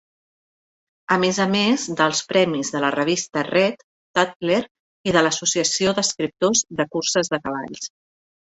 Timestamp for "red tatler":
3.49-4.59